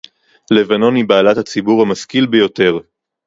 לבנון 0.51 0.95
היא 0.95 1.05
בעלת 1.07 1.37
הציבור 1.37 1.81
המשכיל 1.81 2.25
ביותר 2.27 2.77